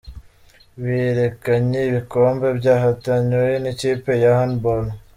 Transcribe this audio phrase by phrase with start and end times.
[0.81, 4.85] Berekanye ibikombe byatahanywe n’ikipe ya hand ball.